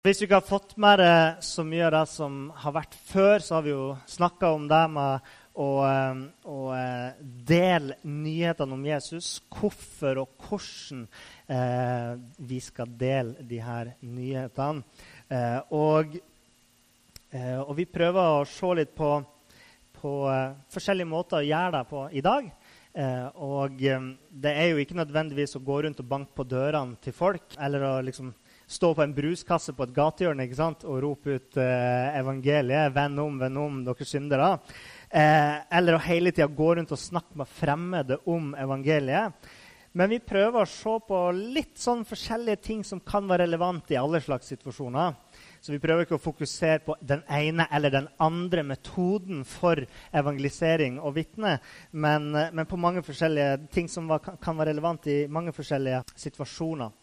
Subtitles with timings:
[0.00, 3.42] Hvis du ikke har fått med deg så mye av det som har vært før,
[3.44, 5.26] så har vi jo snakka om det med
[5.60, 7.18] å, eh, å eh,
[7.50, 9.28] dele nyhetene om Jesus.
[9.52, 11.04] Hvorfor og hvordan
[11.52, 12.16] eh,
[12.48, 15.04] vi skal dele de her nyhetene.
[15.28, 16.16] Eh, og,
[17.28, 19.12] eh, og, vi prøver å se litt på,
[20.00, 22.52] på eh, forskjellige måter å gjøre det på i dag.
[23.38, 27.54] og det er jo ikke nødvendigvis å gå rundt og banke på dørene til folk
[27.62, 28.32] eller å liksom
[28.70, 30.84] stå på en bruskasse på et gatehjørne ikke sant?
[30.86, 32.92] og rope ut eh, evangeliet.
[32.94, 34.52] 'Venn om, venn om, dere syndere.'
[35.10, 39.34] Eh, eller å hele tida gå rundt og snakke med fremmede om evangeliet.
[39.98, 43.98] Men vi prøver å se på litt sånn forskjellige ting som kan være relevant i
[43.98, 45.16] alle slags situasjoner.
[45.60, 49.82] Så vi prøver ikke å fokusere på den ene eller den andre metoden for
[50.14, 51.58] evangelisering og vitne,
[51.90, 56.04] men, eh, men, på mange forskjellige ting som var, kan være relevant i mange forskjellige
[56.14, 56.94] situasjoner.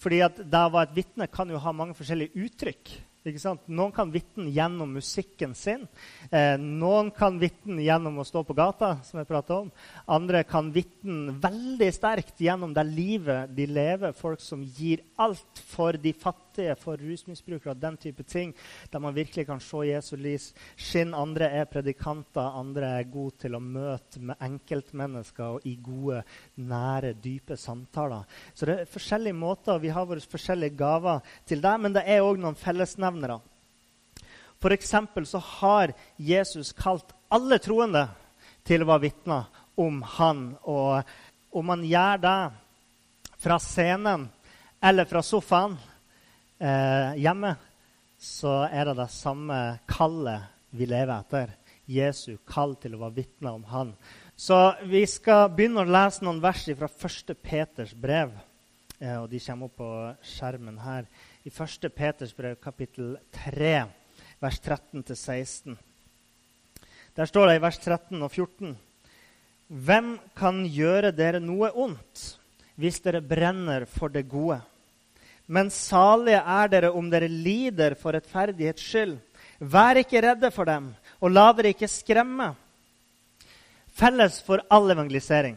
[0.00, 2.96] Fordi at det å være et vitne kan jo ha mange forskjellige uttrykk.
[3.26, 5.88] Noen kan vitne gjennom musikken sin.
[6.30, 9.02] Eh, noen kan vitne gjennom å stå på gata.
[9.02, 9.72] som jeg om.
[10.06, 14.12] Andre kan vitne veldig sterkt gjennom det livet de lever.
[14.12, 16.45] Folk som gir alt for de fattige,
[16.80, 18.54] for rusmisbrukere og den type ting.
[18.92, 21.14] Der man virkelig kan se Jesu lys skinn.
[21.14, 22.56] Andre er predikanter.
[22.60, 26.22] Andre er gode til å møte med enkeltmennesker og i gode,
[26.56, 28.24] nære, dype samtaler.
[28.54, 29.82] Så det er forskjellige måter.
[29.82, 33.40] Vi har våre forskjellige gaver til det, men det er òg noen fellesnevnere
[34.60, 34.94] F.eks.
[35.24, 38.06] så har Jesus kalt alle troende
[38.66, 39.44] til å være vitner
[39.76, 40.46] om han.
[40.64, 41.02] Og
[41.56, 42.38] om han gjør det
[43.42, 44.28] fra scenen
[44.82, 45.76] eller fra sofaen
[46.58, 47.54] eh, hjemme,
[48.18, 51.54] så er det det samme kallet vi lever etter.
[51.86, 53.92] Jesu kall til å være vitne om han.
[54.36, 57.36] Så vi skal begynne å lese noen vers fra 1.
[57.40, 58.34] Peters brev.
[58.98, 59.90] Eh, og de kommer opp på
[60.24, 61.06] skjermen her
[61.46, 61.88] i 1.
[61.94, 63.76] Peters brev, kapittel 3,
[64.42, 65.76] vers 13-16.
[67.16, 68.74] Der står det i vers 13 og 14.:
[69.68, 72.26] Hvem kan gjøre dere noe ondt
[72.76, 74.60] hvis dere brenner for det gode?
[75.46, 79.18] Men salige er dere om dere lider for rettferdighets skyld.
[79.60, 80.90] Vær ikke redde for dem,
[81.22, 82.50] og la dere ikke skremme.
[83.96, 85.56] Felles for all evangelisering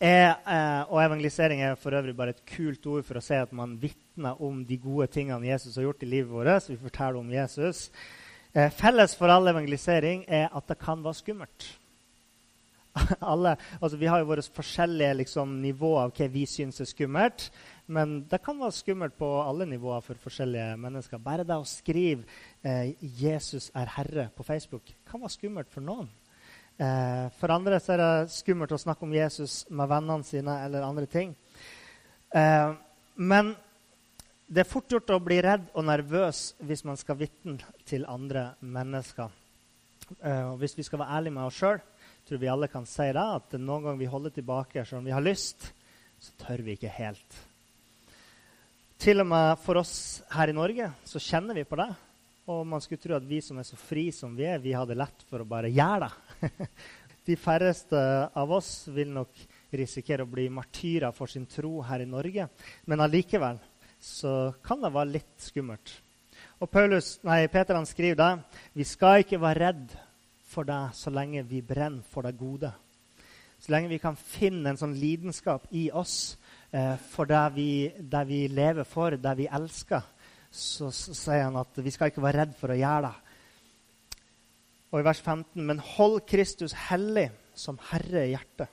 [0.00, 3.52] er, eh, og evangelisering er for øvrig bare et kult ord for å si at
[3.52, 6.62] man vitner om de gode tingene Jesus har gjort i livet vårt.
[6.62, 7.90] Så Vi forteller om Jesus.
[8.54, 11.76] Eh, felles for all evangelisering er at det kan være skummelt.
[13.20, 17.50] Alle, altså vi har jo våre forskjellige liksom, nivåer av hva vi syns er skummelt.
[17.86, 21.22] Men det kan være skummelt på alle nivåer for forskjellige mennesker.
[21.22, 22.26] Bare det å skrive
[22.62, 26.10] eh, 'Jesus er Herre' på Facebook kan være skummelt for noen.
[26.76, 31.06] Eh, for andre er det skummelt å snakke om Jesus med vennene sine eller andre
[31.06, 31.36] ting.
[32.34, 32.74] Eh,
[33.16, 33.54] men
[34.46, 37.56] det er fort gjort å bli redd og nervøs hvis man skal vitne
[37.88, 39.30] til andre mennesker.
[40.20, 41.80] Eh, og hvis vi skal være ærlige med oss sjøl,
[42.26, 45.14] tror vi alle kan si det, at noen ganger vi holder tilbake selv om vi
[45.14, 45.70] har lyst,
[46.18, 47.44] så tør vi ikke helt.
[48.96, 51.90] Til og med for oss her i Norge så kjenner vi på det.
[52.48, 54.96] Og man skulle tro at vi som er så fri som vi er, vi hadde
[54.96, 56.68] lett for å bare gjøre det.
[57.26, 58.00] De færreste
[58.38, 59.40] av oss vil nok
[59.74, 62.46] risikere å bli martyrer for sin tro her i Norge.
[62.86, 63.58] Men allikevel
[64.00, 65.90] så kan det være litt skummelt.
[66.62, 68.60] Og Paulus, nei, Peter han skriver det.
[68.78, 69.96] Vi skal ikke være redd
[70.46, 72.70] for det så lenge vi brenner for det gode.
[73.58, 76.36] Så lenge vi kan finne en sånn lidenskap i oss
[77.12, 80.02] for det vi, det vi, lever for, det vi elsker,
[80.50, 83.14] så, så sier han at vi skal ikke være redd for å gjøre det.
[84.92, 88.72] Og i vers 15.: Men hold Kristus hellig som Herre i hjertet.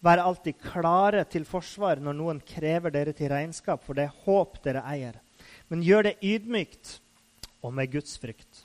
[0.00, 4.84] Vær alltid klare til forsvar når noen krever dere til regnskap for det håp dere
[4.88, 5.18] eier.
[5.68, 6.96] Men gjør det ydmykt
[7.60, 8.64] og med Guds frykt.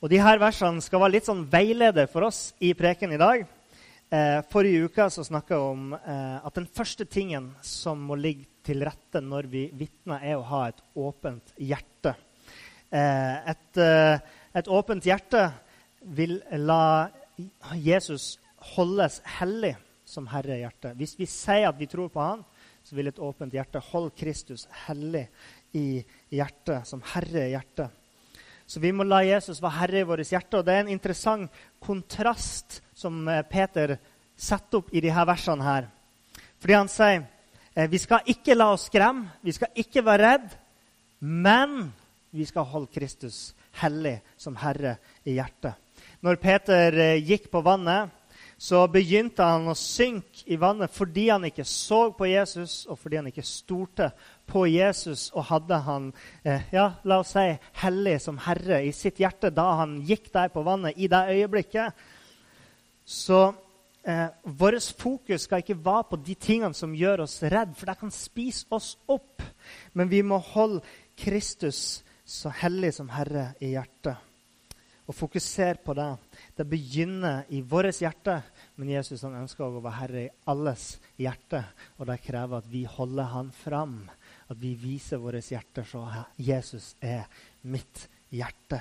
[0.00, 3.44] Og de her versene skal være litt sånn veileder for oss i preken i dag.
[4.08, 8.48] Eh, forrige uke så snakka jeg om eh, at den første tingen som må ligge
[8.64, 12.14] til rette når vi vitner, er å ha et åpent hjerte.
[12.88, 15.42] Eh, et eh, et åpent hjerte
[16.16, 17.10] vil la
[17.76, 18.38] Jesus
[18.74, 19.74] holdes hellig
[20.08, 20.96] som Herre i hjertet.
[20.96, 22.44] Hvis vi sier at vi tror på Han,
[22.82, 25.26] så vil et åpent hjerte holde Kristus hellig
[25.76, 26.00] i
[26.32, 27.92] hjertet, som herre i hjertet.
[28.68, 30.60] Så vi må la Jesus være herre i vårt hjerte.
[30.60, 33.96] Og det er en interessant kontrast som eh, Peter
[34.36, 35.88] setter opp i disse versene her.
[36.60, 37.22] Fordi han sier
[37.72, 40.52] eh, vi skal ikke la oss skremme, vi skal ikke være redd,
[41.24, 41.88] men
[42.30, 45.72] vi skal holde Kristus hellig som herre i hjertet.
[46.20, 48.12] Når Peter eh, gikk på vannet,
[48.58, 53.20] så begynte han å synke i vannet fordi han ikke så på Jesus, og fordi
[53.20, 54.10] han ikke stolte
[54.48, 56.10] på Jesus og hadde han
[56.42, 57.46] eh, ja, la oss si,
[57.82, 62.04] hellig som herre i sitt hjerte da han gikk der på vannet i det øyeblikket.
[63.08, 63.40] Så
[64.02, 67.98] eh, vårt fokus skal ikke være på de tingene som gjør oss redd, for det
[68.00, 69.44] kan spise oss opp.
[69.92, 70.84] Men vi må holde
[71.18, 74.28] Kristus så hellig som herre i hjertet
[75.08, 76.10] og fokusere på det.
[76.56, 78.42] Det begynner i vårt hjerte,
[78.76, 81.62] men Jesus han ønsker å være herre i alles hjerte.
[81.96, 84.02] Og det krever at vi holder han fram,
[84.48, 86.04] at vi viser vårt hjerte så
[86.36, 87.26] Jesus er
[87.62, 88.80] mitt hjerte.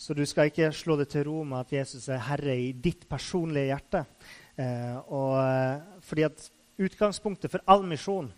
[0.00, 3.04] Så du skal ikke slå det til ro med at Jesus er herre i ditt
[3.08, 4.04] personlige hjerte.
[4.56, 6.46] Eh, og, eh, fordi at
[6.80, 8.30] utgangspunktet for all misjon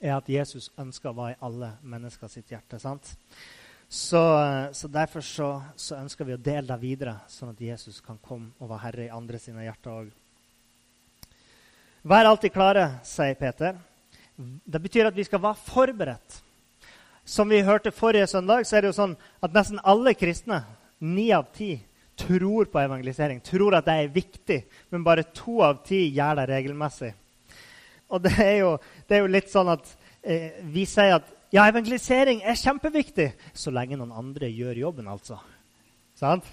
[0.00, 2.78] er at Jesus ønsker å være i alle mennesker sitt hjerte.
[2.78, 3.16] sant?
[3.88, 4.20] Så,
[4.72, 8.54] så derfor så, så, ønsker vi å dele det videre, sånn at Jesus kan komme
[8.58, 10.08] og være herre i andre sine hjerter òg.
[12.06, 13.78] Vær alltid klare, sier Peter.
[14.36, 16.40] Det betyr at vi skal være forberedt.
[17.26, 20.60] Som vi hørte forrige søndag, så er det jo sånn at nesten alle kristne,
[21.00, 21.74] ni av ti,
[22.16, 24.58] tror på evangelisering, tror at det er viktig,
[24.92, 27.10] men bare to av ti gjør det regelmessig.
[28.08, 28.76] Og det er jo,
[29.08, 29.90] det er jo litt sånn at
[30.22, 35.40] eh, vi sier at ja, evangelisering er kjempeviktig så lenge noen andre gjør jobben, altså.
[36.16, 36.46] Sant?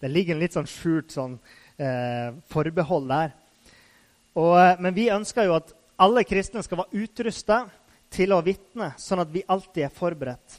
[0.00, 1.36] Det ligger en litt sånn skjult sånn,
[1.80, 3.34] eh, forbehold der.
[4.38, 7.62] Og, eh, men vi ønsker jo at alle kristne skal være utrusta
[8.10, 10.58] til å vitne, sånn at vi alltid er forberedt.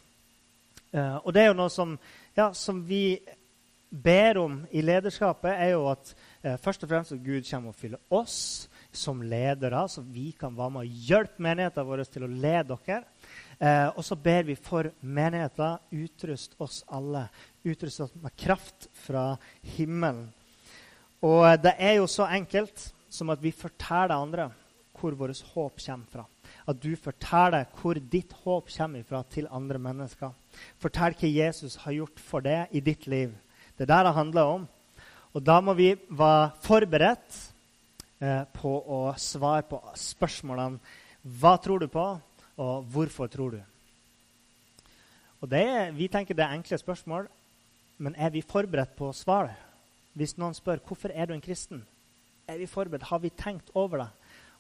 [0.91, 1.95] Uh, og det er jo noe som,
[2.37, 3.19] ja, som vi
[3.91, 7.75] ber om i lederskapet, er jo at eh, først og fremst at Gud kommer og
[7.75, 12.31] fyller oss som ledere, så vi kan være med og hjelpe menigheten vår til å
[12.31, 13.01] lede dere.
[13.59, 15.83] Eh, og så ber vi for menigheten.
[15.91, 17.27] Utrust oss alle.
[17.67, 19.35] Utrust oss med kraft fra
[19.75, 20.29] himmelen.
[21.21, 24.49] Og eh, det er jo så enkelt som at vi forteller andre
[25.01, 26.25] hvor vårt håp kommer fra.
[26.69, 30.31] At du forteller hvor ditt håp kommer fra til andre mennesker.
[30.77, 33.33] Fortell hva Jesus har gjort for deg i ditt liv.
[33.77, 34.67] Det er det det handler om.
[35.33, 37.37] Og da må vi være forberedt
[38.21, 40.79] eh, på å svare på spørsmålene
[41.39, 42.05] Hva tror du på?
[42.61, 43.61] Og hvorfor tror du?
[45.41, 47.27] Og er, Vi tenker det er enkle spørsmål,
[47.97, 49.55] men er vi forberedt på å svare?
[50.13, 51.85] Hvis noen spør hvorfor er du en kristen,
[52.47, 53.07] er vi forberedt?
[53.07, 54.09] Har vi tenkt over det?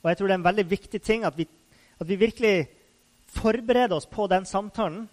[0.01, 1.45] Og jeg tror det er en veldig viktig ting at vi,
[2.01, 2.55] at vi virkelig
[3.31, 5.05] forbereder oss på den samtalen.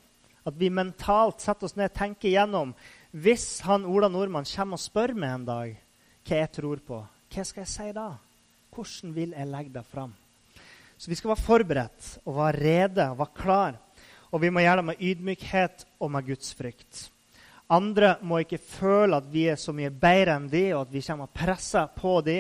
[0.49, 2.71] At vi mentalt setter oss ned og tenker igjennom
[3.13, 5.75] Hvis han Ola Nordmann kommer og spør meg en dag
[6.29, 6.97] hva jeg tror på,
[7.33, 8.11] hva skal jeg si da?
[8.75, 10.11] Hvordan vil jeg legge det fram?
[10.99, 13.79] Så vi skal være forberedt og være rede og være klar.
[14.29, 17.07] Og vi må gjøre det med ydmykhet og med gudsfrykt.
[17.69, 21.03] Andre må ikke føle at vi er så mye bedre enn de, og at vi
[21.05, 22.39] kommer og presser på de,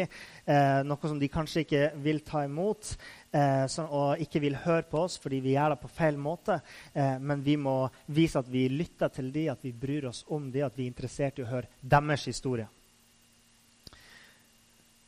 [0.48, 2.94] eh, noe som de kanskje ikke vil ta imot,
[3.36, 6.56] eh, så, og ikke vil høre på oss fordi vi gjør det på feil måte.
[6.94, 7.76] Eh, men vi må
[8.06, 10.94] vise at vi lytter til de, at vi bryr oss om de, at vi er
[10.94, 12.64] interessert i å høre deres historie.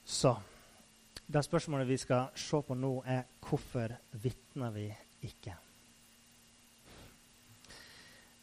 [0.04, 0.36] Så
[1.32, 4.90] det spørsmålet vi skal se på nå, er hvorfor vitner vi
[5.24, 5.69] ikke?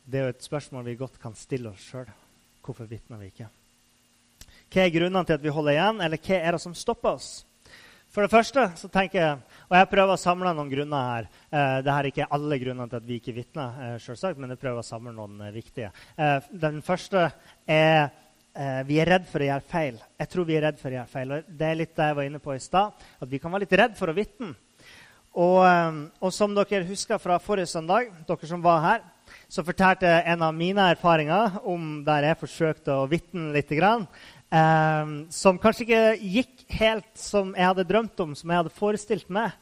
[0.08, 2.08] Det er jo et spørsmål vi godt kan stille oss sjøl.
[2.64, 3.50] Hvorfor vitner vi ikke?
[4.72, 7.32] Hva er grunnene til at vi holder igjen, eller hva er det som stopper oss?
[8.16, 11.28] For det første så tenker jeg, og jeg prøver å samle noen grunner her.
[11.52, 14.62] Eh, Dette er ikke alle grunnene til at vi ikke vitner, eh, selvsagt, men jeg
[14.62, 15.92] prøver å samle noen eh, viktige.
[16.16, 17.26] Eh, den første
[17.68, 20.00] er eh, vi er redd for å gjøre feil.
[20.24, 21.36] Jeg tror vi er redd for å gjøre feil.
[21.36, 23.68] Og det er litt det jeg var inne på i stad, at vi kan være
[23.68, 24.54] litt redd for å vitne.
[25.36, 29.06] Og, eh, og, som dere husker fra forrige søndag, dere som var her,
[29.50, 33.72] så fortalte jeg en av mine erfaringer om der jeg forsøkte å vitne litt.
[33.72, 36.04] Eh, som kanskje ikke
[36.38, 39.56] gikk helt som jeg hadde drømt om, som jeg hadde forestilt meg.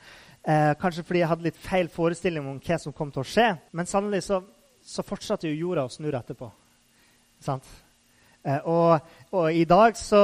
[0.45, 3.47] Eh, kanskje fordi jeg hadde litt feil forestilling om hva som kom til å skje.
[3.73, 4.43] Men sannelig så,
[4.85, 6.51] så fortsatte jo jorda å snurre etterpå.
[8.45, 8.99] Eh, og,
[9.31, 10.21] og, i dag så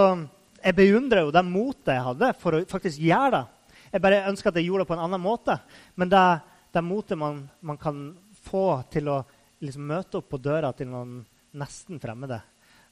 [0.61, 3.45] Jeg beundrer jo det motet jeg hadde for å faktisk gjøre det.
[3.91, 5.55] Jeg bare ønsker at jeg gjorde det på en annen måte.
[5.97, 6.25] Men det,
[6.69, 8.11] det motet man, man, kan
[8.51, 9.21] få til å
[9.63, 11.21] liksom, møte opp på døra til noen
[11.59, 12.39] nesten fremmede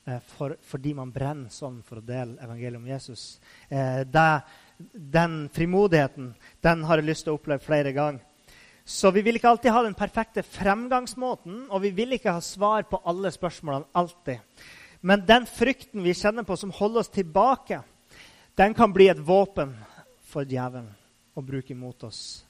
[0.06, 3.28] eh, for, fordi man brenner sånn for å dele evangeliet om Jesus
[3.68, 4.32] eh, det,
[4.94, 8.26] Den frimodigheten den har jeg lyst til å oppleve flere ganger.
[8.90, 12.88] Så vi vil ikke alltid ha den perfekte fremgangsmåten, og vi vil ikke ha svar
[12.90, 14.40] på alle spørsmålene alltid.
[15.06, 17.84] Men den frykten vi kjenner på som holder oss tilbake,
[18.58, 19.76] den kan bli et våpen
[20.26, 20.90] for djevelen
[21.38, 22.42] å bruke imot oss.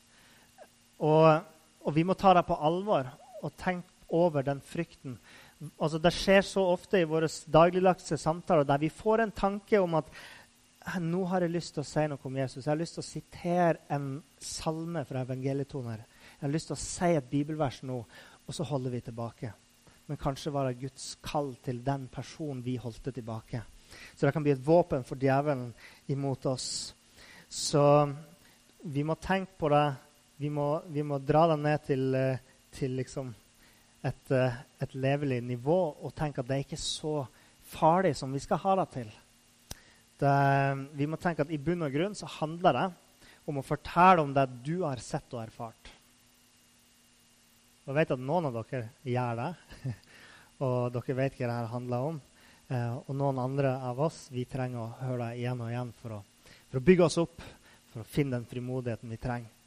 [1.04, 1.28] Og,
[1.86, 3.08] og vi må ta det på alvor
[3.44, 5.18] og tenke over den frykten.
[5.78, 9.98] Altså, det skjer så ofte i våre dagligdagse samtaler der vi får en tanke om
[10.00, 10.10] at
[11.04, 12.64] nå har jeg lyst til å si noe om Jesus.
[12.64, 16.06] Jeg har lyst til å sitere en salme fra evangelietoner.
[16.38, 17.98] Jeg har lyst til å si et bibelvers nå,
[18.48, 19.52] og så holder vi tilbake.
[20.10, 23.62] Men kanskje var det Guds kall til den personen vi holdt tilbake.
[24.16, 25.70] Så det kan bli et våpen for djevelen
[26.10, 26.96] imot oss.
[27.50, 27.84] Så
[28.86, 29.86] vi må tenke på det.
[30.40, 32.16] Vi må, vi må dra det ned til,
[32.72, 33.34] til liksom
[34.08, 37.26] et, et levelig nivå og tenke at det er ikke så
[37.70, 39.10] farlig som vi skal ha det til.
[40.20, 40.34] Det,
[40.96, 42.88] vi må tenke at i bunn og grunn så handler det
[43.50, 45.92] om å fortelle om det du har sett og erfart.
[47.90, 49.52] Jeg vet at noen av dere gjør det.
[50.66, 52.20] og dere vet hva dette handler om.
[52.70, 56.20] Eh, og noen andre av oss vi trenger å høre det igjen og igjen for
[56.20, 56.26] å,
[56.70, 57.40] for å bygge oss opp,
[57.90, 59.59] for å finne den frimodigheten vi trenger.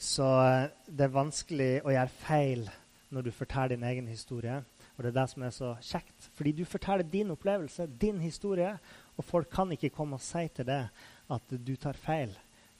[0.00, 2.64] Så eh, det er vanskelig å gjøre feil
[3.12, 4.62] når du forteller din egen historie.
[4.96, 6.30] Og det er det som er så kjekt.
[6.36, 8.72] Fordi du forteller din opplevelse, din historie,
[9.16, 10.88] og folk kan ikke komme og si til deg
[11.30, 12.32] at du tar feil.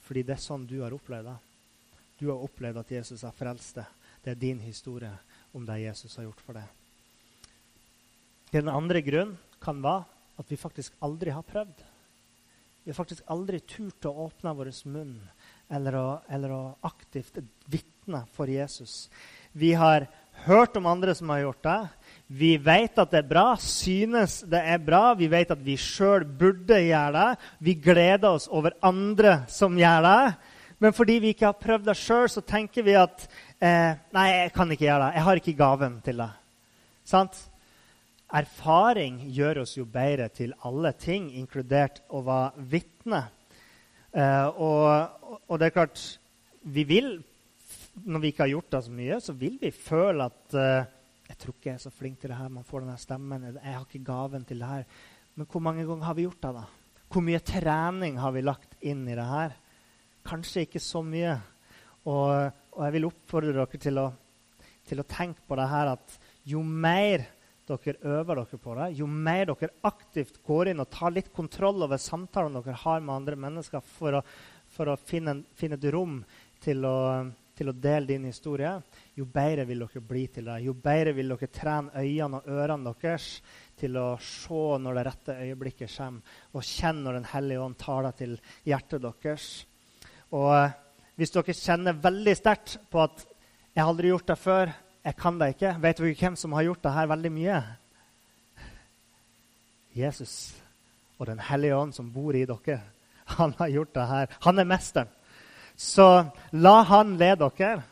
[0.07, 1.37] Fordi det er sånn du har opplevd det.
[2.21, 3.93] Du har opplevd at Jesus har frelst deg.
[4.25, 5.13] Det er din historie
[5.57, 6.67] om det Jesus har gjort for deg.
[8.51, 10.09] Den andre grunnen kan være
[10.41, 11.85] at vi faktisk aldri har prøvd.
[12.85, 15.19] Vi har faktisk aldri turt å åpne vår munn
[15.71, 17.39] eller å, eller å aktivt
[17.71, 19.09] vitne for Jesus.
[19.53, 20.07] Vi har
[20.45, 21.81] hørt om andre som har gjort det.
[22.27, 25.15] Vi vet at det er bra, synes det er bra.
[25.19, 27.51] Vi vet at vi sjøl burde gjøre det.
[27.59, 30.23] Vi gleder oss over andre som gjør det.
[30.81, 33.27] Men fordi vi ikke har prøvd det sjøl, så tenker vi at
[33.61, 35.17] eh, nei, jeg kan ikke gjøre det.
[35.19, 36.31] Jeg har ikke gaven til det.
[37.11, 37.43] Sant?
[38.31, 43.25] Erfaring gjør oss jo bedre til alle ting, inkludert å være vitne.
[44.11, 46.01] Eh, og, og, det er klart
[46.67, 47.21] Vi vil
[48.05, 50.89] når vi ikke har gjort det så mye, så vil vi føle at uh,
[51.31, 52.53] jeg tror ikke jeg er så flink til det her.
[52.53, 53.45] Man får denne stemmen.
[53.51, 54.87] Jeg har ikke gaven til det her.
[55.35, 56.53] Men hvor mange ganger har vi gjort det?
[56.57, 56.65] da?
[57.11, 59.55] Hvor mye trening har vi lagt inn i det her?
[60.27, 61.37] Kanskje ikke så mye.
[62.09, 64.07] Og, og jeg vil oppfordre dere til å,
[64.89, 66.17] til å, tenke på det her at
[66.51, 67.27] jo mer
[67.71, 71.87] dere øver dere på det, jo mer dere aktivt går inn og tar litt kontroll
[71.87, 74.25] over samtalene dere har med andre mennesker for å,
[74.71, 76.21] for å finne, finne, et rom
[76.61, 76.97] til å
[77.61, 78.71] til å dele din historie,
[79.13, 80.63] jo bedre vil dere bli til det.
[80.65, 83.27] Jo bedre vil dere trene øynene og ørene deres
[83.77, 88.07] til å se når det rette øyeblikket kommer, og kjenne når Den hellige ånd tar
[88.09, 88.33] deg til
[88.65, 89.49] hjertet deres.
[90.33, 90.79] Og eh,
[91.21, 94.73] hvis dere kjenner veldig sterkt på at 'jeg har aldri gjort det før',
[95.05, 97.63] 'jeg kan det ikke', vet dere hvem som har gjort det her veldig mye?
[99.97, 100.55] Jesus
[101.19, 102.81] og Den hellige ånd som bor i dere.
[103.39, 104.27] Han har gjort det her.
[104.41, 105.09] Han er mesteren.
[105.77, 107.83] Så la han lede dere.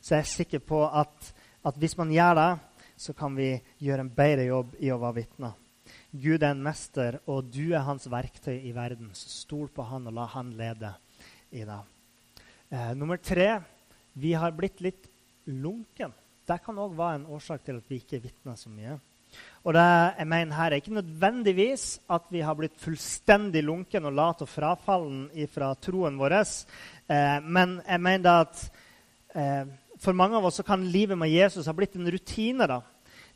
[0.00, 2.58] Så jeg er sikker på at, at hvis man gjør det,
[2.96, 5.52] så kan vi gjøre en bedre jobb i å være vitner.
[6.16, 9.10] Gud er en mester, og du er hans verktøy i verden.
[9.12, 10.94] Så stol på han, og la han lede
[11.50, 11.82] i deg.
[12.70, 13.50] Eh, nummer tre
[14.14, 15.10] vi har blitt litt
[15.46, 16.14] lunken.
[16.46, 18.98] Det kan òg være en årsak til at vi ikke vitner så mye.
[19.66, 19.86] Og det
[20.18, 24.48] jeg mener her er ikke nødvendigvis at vi har blitt fullstendig lunken og lat og
[24.48, 26.36] frafallen fra troen vår.
[26.38, 28.62] Eh, men jeg mener at
[29.34, 29.66] eh,
[29.98, 32.66] for mange av oss kan livet med Jesus ha blitt en rutine.
[32.66, 32.80] da.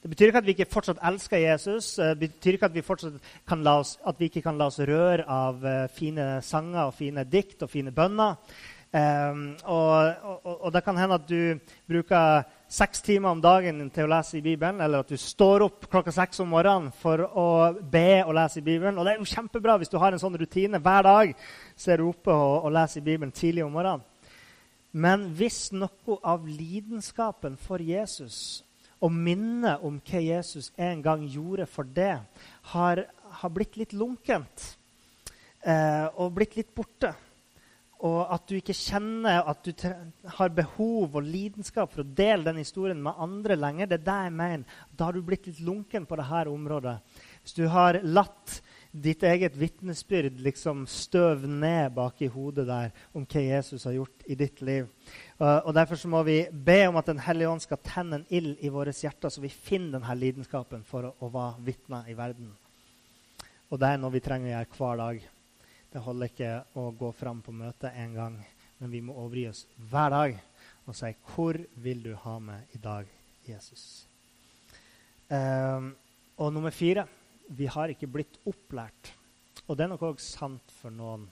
[0.02, 2.84] Det betyr ikke at vi ikke fortsatt elsker Jesus, eh, det betyr ikke at vi,
[3.74, 7.66] oss, at vi ikke kan la oss røre av uh, fine sanger og fine dikt
[7.66, 8.38] og fine bønner.
[8.90, 14.06] Um, og, og, og, det kan hende at du bruker seks timer om dagen til
[14.06, 17.46] å lese i Bibelen, eller at du står opp klokka seks om morgenen for å
[17.74, 18.98] be og lese i Bibelen.
[18.98, 21.32] Og det er jo kjempebra hvis du har en sånn rutine hver dag.
[21.74, 24.06] Så er du oppe og, og leser i Bibelen tidlig om morgenen.
[24.90, 28.62] Men hvis noe av lidenskapen for Jesus
[29.00, 32.20] og minnet om hva Jesus en gang gjorde for det,
[32.74, 33.02] har,
[33.42, 34.66] har blitt litt lunkent
[35.62, 37.14] eh, og blitt litt borte
[38.00, 39.84] og at du ikke kjenner at du
[40.38, 44.18] har behov og lidenskap for å dele den historien med andre lenger, det er det
[44.24, 44.78] jeg mener.
[44.96, 46.96] Da har du blitt litt lunken på dette området.
[47.42, 53.22] Hvis du har latt ditt eget vitnesbyrd liksom støv ned bak i hodet der om
[53.22, 54.88] hva Jesus har gjort i ditt liv.
[55.38, 58.56] Og, Derfor Derfor må vi be om at Den hellige ånd skal tenne en ild
[58.60, 62.50] i våre hjerter, så vi finner denne lidenskapen for å være vitner i verden.
[63.70, 65.39] Og det er noe vi trenger å gjøre hver dag.
[65.90, 68.36] Det holder ikke å gå fram på møte én gang,
[68.78, 70.36] men vi må overgi oss hver dag
[70.86, 73.06] og si 'Hvor vil du ha meg i dag,
[73.46, 74.06] Jesus?'
[75.30, 75.94] Um,
[76.38, 77.06] og nummer fire
[77.48, 79.12] vi har ikke blitt opplært.
[79.66, 81.28] Og det er nok òg sant for noen.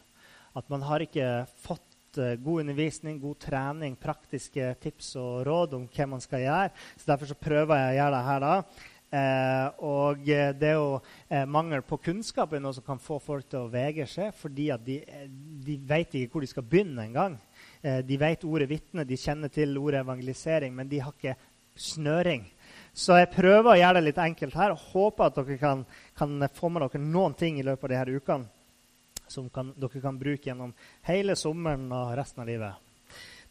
[0.54, 5.88] At man har ikke fått uh, god undervisning, god trening, praktiske tips og råd om
[5.88, 6.70] hva man skal gjøre.
[6.96, 8.54] Så derfor så prøver jeg å gjøre det her da.
[9.08, 10.98] Eh, og det er jo
[11.30, 14.66] eh, mangel på kunnskap er noe som kan få folk til å vegre seg, fordi
[14.74, 15.24] at de, eh,
[15.64, 17.38] de vet ikke hvor de skal begynne engang.
[17.80, 21.38] Eh, de vet ordet vitne, de kjenner til ordet evangelisering, men de har ikke
[21.78, 22.44] snøring.
[22.92, 25.84] Så jeg prøver å gjøre det litt enkelt her og håper at dere kan,
[26.18, 28.48] kan få med dere noen ting i løpet av de her ukene
[29.28, 30.72] som kan, dere kan bruke gjennom
[31.06, 32.88] hele sommeren og resten av livet.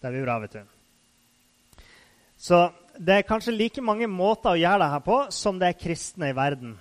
[0.01, 0.75] Det blir bra, vet du.
[2.37, 2.59] Så
[2.97, 6.31] det er kanskje like mange måter å gjøre det her på som det er kristne
[6.31, 6.75] i verden.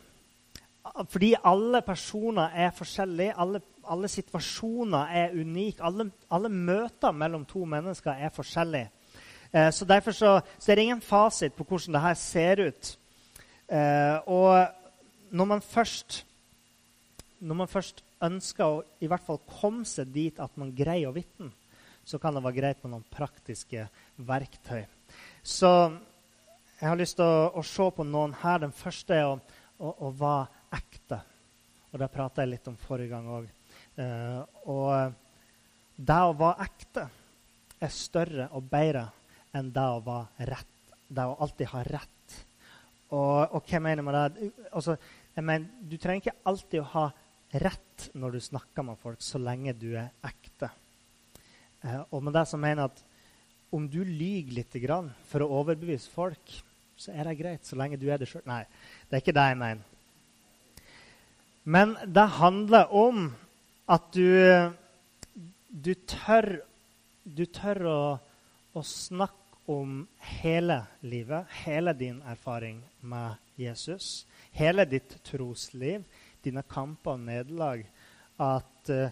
[1.12, 5.82] Fordi alle personer er forskjellige, alle, alle situasjoner er unike.
[5.84, 8.88] Alle, alle, møter mellom to mennesker er forskjellige.
[9.52, 12.96] Eh, så Derfor så, så, er det ingen fasit på hvordan det her ser ut.
[13.68, 14.66] Eh, og
[15.30, 16.24] når man, først,
[17.40, 21.16] når man først ønsker å i hvert fall komme seg dit at man greier å
[21.16, 21.52] vitne,
[22.06, 24.86] så kan det være greit med noen praktiske verktøy.
[25.46, 25.68] Så
[26.80, 28.64] jeg har lyst til å, å, se på noen her.
[28.64, 29.36] Den første er å,
[29.78, 31.20] å, å være ekte.
[31.92, 33.46] Og Det prata jeg litt om forrige gang òg.
[34.02, 35.14] Eh, og
[35.96, 37.06] det å være ekte
[37.78, 39.06] er større og bedre
[39.54, 40.74] enn det å være rett.
[41.06, 42.36] Det å alltid ha rett.
[43.14, 44.52] Og, og hva mener jeg med det?
[44.72, 44.98] Altså,
[45.36, 47.08] jeg mener, du trenger ikke alltid å ha
[47.62, 50.74] rett når du snakker med folk, så lenge du er ekte.
[51.86, 53.05] Eh, og med det så mener at
[53.76, 54.76] om du lyver litt
[55.28, 56.54] for å overbevise folk,
[56.96, 58.44] så er det greit så lenge du er det sjøl.
[58.48, 58.62] Nei,
[59.08, 59.92] det er ikke det jeg mener.
[61.66, 63.26] Men det handler om
[63.90, 64.30] at du,
[65.68, 66.48] du tør,
[67.24, 67.98] du tør å,
[68.72, 69.34] å, snakke
[69.70, 70.04] om
[70.40, 76.06] hele livet, hele din erfaring med Jesus, hele ditt trosliv,
[76.46, 77.82] dine kamper og nederlag.
[78.38, 79.10] At uh,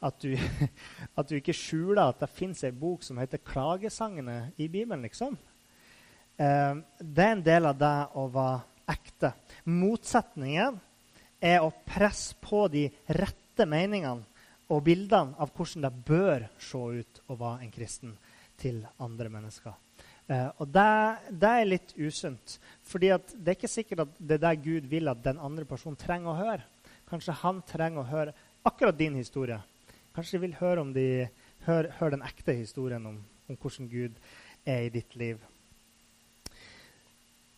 [0.00, 0.36] at du,
[1.18, 5.02] at du ikke skjuler at det fins ei bok som heter 'Klagesangene' i Bibelen.
[5.02, 5.36] liksom.
[6.36, 8.60] Eh, det er en del av det å være
[8.92, 9.32] ekte.
[9.64, 10.80] Motsetningen
[11.40, 14.24] er å presse på de rette meningene
[14.68, 18.16] og bildene av hvordan det bør se ut å være en kristen
[18.58, 19.74] til andre mennesker.
[20.26, 20.88] Eh, og det,
[21.30, 22.58] det, er litt usunt.
[22.82, 25.98] fordi det er ikke sikkert at det er det Gud vil at den andre personen
[25.98, 26.64] trenger å høre.
[27.06, 28.34] Kanskje han trenger å høre
[28.66, 29.60] akkurat din historie.
[30.16, 31.08] Kanskje de vil høre, de,
[31.66, 33.18] høre, høre den ekte historien om,
[33.50, 34.14] om, hvordan Gud
[34.64, 35.42] er i ditt liv.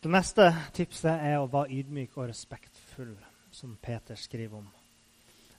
[0.03, 3.13] Det neste tipset er å være ydmyk og respektfull,
[3.55, 4.67] som Peter skriver om.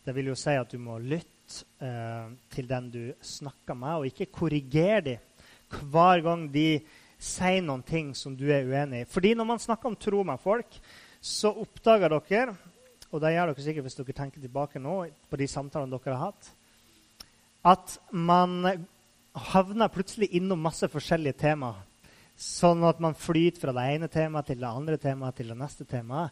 [0.03, 4.11] Det vil jo si at du må lytte eh, til den du snakker med, og
[4.11, 6.67] ikke korrigere dem hver gang de
[7.15, 9.07] sier noen ting som du er uenig i.
[9.07, 10.81] Fordi når man snakker om tro med folk,
[11.23, 12.59] så oppdager dere
[13.09, 16.27] og det gjør dere sikkert hvis dere tenker tilbake nå på de samtalene dere har
[16.29, 16.55] hatt,
[17.65, 18.87] at man
[19.51, 21.85] havner plutselig innom masse forskjellige temaer.
[22.39, 25.85] Sånn at man flyter fra det ene temaet til det andre temaet til det neste
[25.87, 26.31] temaet.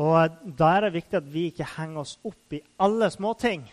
[0.00, 3.64] Og Da er det viktig at vi ikke henger oss opp i alle småting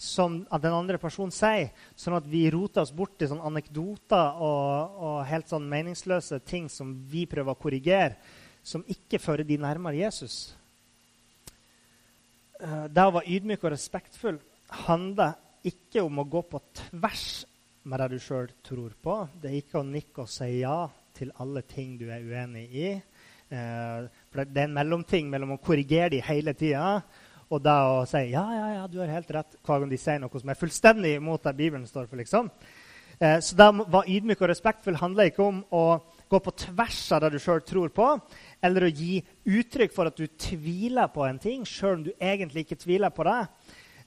[0.00, 4.96] som den andre personen sier, sånn at vi roter oss bort i sånne anekdoter og,
[4.96, 8.16] og, helt sånn meningsløse ting som vi prøver å korrigere,
[8.64, 10.54] som ikke fører de nærmere Jesus.
[12.60, 14.40] Eh, det å være ydmyk og respektfull
[14.86, 17.26] handler ikke om å gå på tvers
[17.90, 19.16] med det du sjøl tror på.
[19.40, 20.84] Det er ikke å nikke og si ja
[21.16, 22.92] til alle ting du er uenig i.
[23.50, 27.00] Eh, for det er en mellomting mellom å korrigere dem hele tida
[27.50, 30.20] og da å si ja, ja, ja, du har helt rett hver gang de sier
[30.22, 32.20] noe som er fullstendig imot det Bibelen står for.
[32.20, 32.50] liksom.
[33.18, 35.84] Eh, så da var ydmyk og respektfull handler ikke om å
[36.30, 38.06] gå på tvers av det du sjøl tror på,
[38.62, 39.18] eller å gi
[39.50, 43.26] uttrykk for at du tviler på en ting, sjøl om du egentlig ikke tviler på
[43.26, 43.40] det.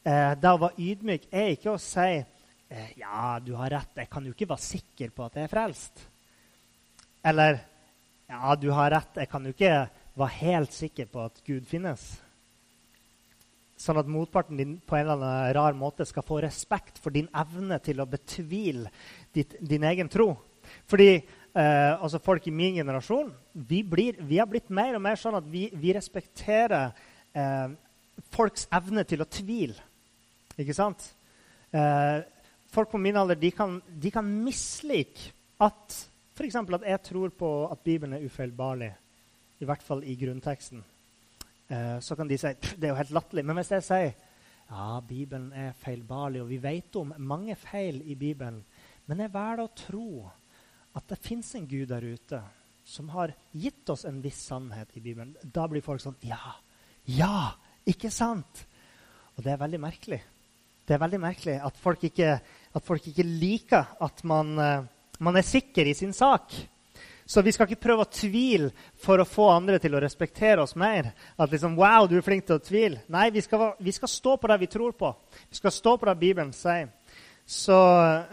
[0.04, 4.10] Eh, det å være ydmyk er ikke å si eh, ja, du har rett, jeg
[4.12, 6.02] kan jo ikke være sikker på at jeg er frelst.
[7.24, 7.62] Eller
[8.28, 9.78] ja, du har rett, jeg kan jo ikke
[10.20, 12.04] være helt sikker på at Gud finnes.
[13.80, 17.32] Sånn at motparten din på en eller annen rar måte skal få respekt for din
[17.32, 18.92] evne til å betvile
[19.36, 20.34] ditt, din egen tro.
[20.92, 25.20] Fordi eh, altså folk i min generasjon vi, blir, vi, har blitt mer og mer
[25.20, 26.92] sånn at vi, vi respekterer
[27.32, 27.76] eh,
[28.36, 29.80] folks evne til å tvile.
[30.60, 31.06] Ikke sant?
[31.74, 32.20] Eh,
[32.74, 35.32] folk på min alder de kan, de kan mislike
[35.64, 35.96] at
[36.34, 36.58] f.eks.
[36.58, 38.92] at jeg tror på at Bibelen er ufeilbarlig.
[39.62, 40.84] I hvert fall i grunnteksten.
[41.70, 43.46] Eh, så kan de si det er jo helt latterlig.
[43.46, 44.14] Men hvis jeg sier
[44.70, 48.62] ja, Bibelen er feilbarlig, og vi vet om mange feil i Bibelen,
[49.06, 50.08] men jeg velger å tro
[50.98, 52.40] at det fins en Gud der ute
[52.86, 56.58] som har gitt oss en viss sannhet i Bibelen, da blir folk sånn Ja!
[57.06, 57.54] Ja!
[57.84, 58.64] Ikke sant?
[59.36, 60.22] Og det er veldig merkelig.
[60.84, 62.36] Det er veldig merkelig at folk ikke,
[62.76, 66.52] at folk ikke liker at man, uh, man er sikker i sin sak.
[67.26, 70.76] Så vi skal ikke prøve å tvile for å få andre til å respektere oss
[70.76, 71.14] mer.
[71.40, 73.00] At liksom, wow, du er flink til å tvile.
[73.14, 75.14] Nei, vi skal, vi skal stå på det vi tror på.
[75.48, 76.92] Vi skal stå på det Bibelen sier.
[77.46, 77.78] Så,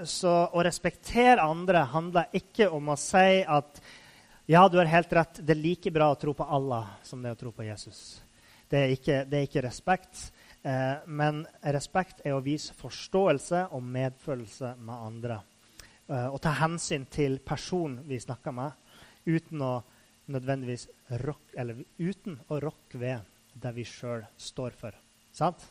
[0.06, 3.80] så, å respektere andre handler ikke om å si at
[4.50, 7.30] ja, du har helt rett, det er like bra å tro på Allah som det
[7.30, 8.20] er å tro på Jesus.
[8.70, 10.30] Det er ikke, det er ikke respekt.
[10.62, 15.40] Eh, men respekt er å vise forståelse og medfølelse med andre.
[16.10, 18.76] Eh, og ta hensyn til personen vi snakker med,
[19.24, 19.74] uten å
[20.30, 20.86] nødvendigvis
[21.24, 24.96] rock, eller uten å rokke ved det vi sjøl står for.
[25.32, 25.64] Sant?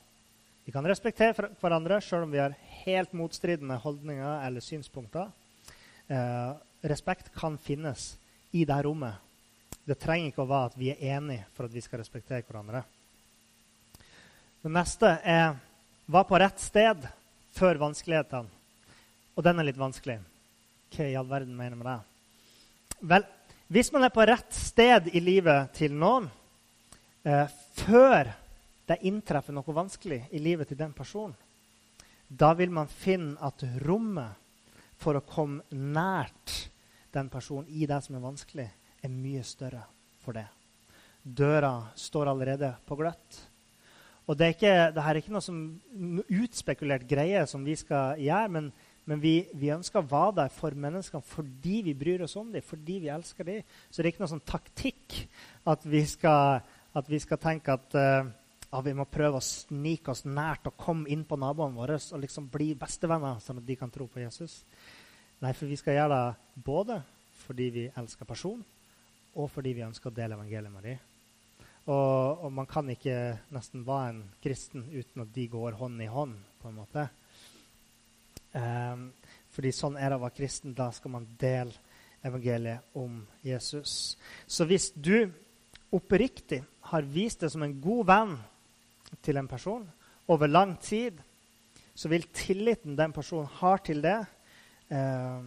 [0.66, 5.32] Vi kan respektere hverandre sjøl om vi har helt motstridende holdninger eller synspunkter.
[6.10, 6.52] Eh,
[6.90, 8.16] respekt kan finnes
[8.52, 9.22] i det rommet.
[9.86, 12.84] Det trenger ikke å være at vi er enige for at vi skal respektere hverandre.
[14.60, 15.54] Det neste er
[16.06, 17.06] var på rett sted
[17.56, 18.50] før vanskelighetene.
[19.38, 20.18] Og den er litt vanskelig.
[20.92, 22.00] Hva i all verden mener med det?
[23.08, 23.24] Vel,
[23.72, 26.28] hvis man er på rett sted i livet til noen
[27.24, 27.46] eh,
[27.80, 28.34] før
[28.90, 31.38] det inntreffer noe vanskelig i livet til den personen,
[32.28, 34.36] da vil man finne at rommet
[35.00, 36.66] for å komme nært
[37.16, 38.68] den personen i det som er vanskelig,
[39.00, 39.86] er mye større
[40.20, 40.50] for det.
[41.24, 43.40] Døra står allerede på gløtt.
[44.30, 45.60] Og det er ikke, det her er ikke noe som
[46.38, 48.68] utspekulert greie som vi skal gjøre, men,
[49.10, 52.62] men vi, vi, ønsker å være der for menneskene fordi vi bryr oss om dem,
[52.66, 53.64] fordi vi elsker dem.
[53.90, 55.18] Så det er ikke noe sånn taktikk
[55.74, 56.62] at vi skal,
[56.94, 58.30] at vi skal tenke at uh,
[58.70, 62.22] ja, vi må prøve å snike oss nært og komme inn på naboene våre og
[62.22, 64.62] liksom bli bestevenner, sånn at de kan tro på Jesus.
[65.42, 67.02] Nei, for vi skal gjøre det både
[67.48, 68.62] fordi vi elsker personen,
[69.40, 71.09] og fordi vi ønsker å dele evangeliet med dem.
[71.88, 73.16] Og, og, man kan ikke
[73.56, 77.06] nesten være en kristen uten at de går hånd i hånd, på en måte.
[78.54, 79.08] Um,
[79.54, 80.76] fordi sånn er det å være kristen.
[80.78, 81.74] Da skal man dele
[82.26, 84.18] evangeliet om Jesus.
[84.46, 85.30] Så hvis du
[85.96, 86.62] oppriktig
[86.92, 88.36] har vist deg som en god venn
[89.26, 89.88] til en person
[90.30, 91.18] over lang tid,
[91.96, 94.20] så vil tilliten den personen har til det,
[94.90, 95.42] eh,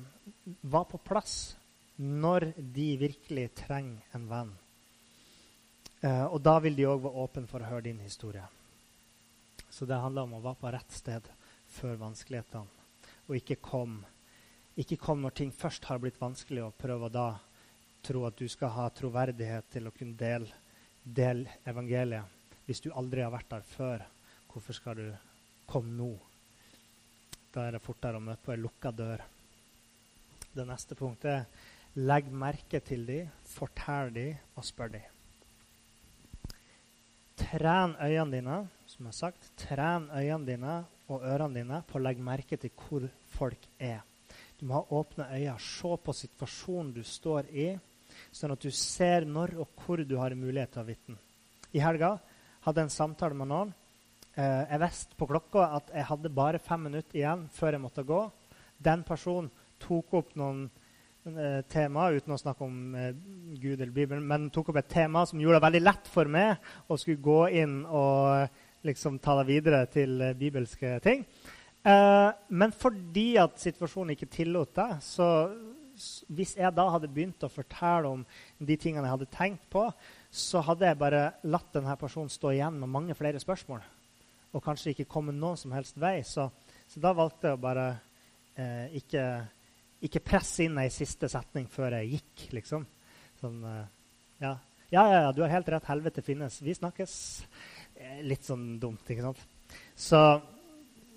[0.63, 1.57] være på plass
[1.99, 4.53] når de virkelig trenger en venn.
[6.03, 8.43] Eh, og da vil de òg være åpne for å høre din historie.
[9.71, 11.29] Så det handler om å være på rett sted
[11.73, 12.83] før vanskelighetene,
[13.29, 14.01] og ikke kom,
[14.77, 17.29] ikke kom når ting først har blitt vanskelig, og prøve da
[18.03, 20.51] tro at du skal ha troverdighet til å kunne dele,
[21.03, 22.41] del evangeliet.
[22.67, 24.05] Hvis du aldri har vært der før,
[24.51, 25.07] hvorfor skal du
[25.71, 26.11] komme nå?
[27.55, 29.23] Da er det fortere å møte på ei lukka dør.
[30.53, 35.12] Det neste punktet er legg merke til dem, fortell dem og spør dem.
[37.39, 38.57] Tren øynene dine
[38.93, 40.73] som jeg har sagt, tren øynene dine
[41.09, 44.03] og ørene dine på å legge merke til hvor folk er.
[44.61, 47.71] Du må ha åpne øyne, se på situasjonen du står i,
[48.31, 51.17] sånn at du ser når og hvor du har mulighet til å vitne.
[51.73, 52.19] I helga
[52.67, 53.73] hadde jeg en samtale med noen.
[54.37, 58.05] Eh, jeg visste på klokka at jeg hadde bare fem minutter igjen før jeg måtte
[58.07, 58.21] gå.
[58.77, 59.51] Den personen
[59.83, 60.67] tok opp noen
[61.71, 63.13] tema, uten å snakke om eh,
[63.63, 66.59] Gud eller Bibelen, men tok opp et tema som gjorde det veldig lett for meg
[66.91, 68.49] å skulle gå inn og
[68.83, 71.23] liksom ta det videre til eh, bibelske ting.
[71.83, 75.29] Eh, men fordi at situasjonen ikke tillot det, så
[76.33, 78.27] hvis jeg da hadde begynt å fortelle om
[78.59, 79.87] de tingene jeg hadde tenkt på,
[80.33, 83.83] så hadde jeg bare latt denne personen stå igjen med mange flere spørsmål.
[84.53, 86.19] Og kanskje ikke komme noen som helst vei.
[86.27, 86.49] Så,
[86.89, 87.87] så da valgte jeg å bare
[88.57, 89.27] eh, ikke
[90.03, 92.87] ikke presse inn ei siste setning før jeg gikk, liksom.
[93.41, 93.85] Sånn, uh,
[94.43, 94.57] ja.
[94.91, 95.05] ja.
[95.07, 95.87] ja, ja, du har helt rett.
[95.91, 96.59] Helvete finnes.
[96.63, 97.15] Vi snakkes.
[98.03, 99.43] Eh, litt sånn dumt, ikke sant?
[99.99, 100.19] Så,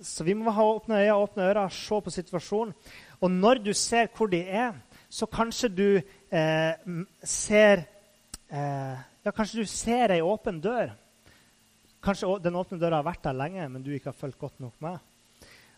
[0.06, 2.76] så vi må ha åpne øyne, åpne ører, se på situasjonen.
[3.24, 4.76] Og når du ser hvor de er,
[5.10, 6.94] så kanskje du eh,
[7.24, 7.86] ser
[8.50, 10.92] eh, Ja, kanskje du ser ei åpen dør.
[12.06, 14.76] Kanskje den åpne døra har vært der lenge, men du ikke har fulgt godt nok
[14.86, 15.00] med.